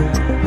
[0.00, 0.39] Bye.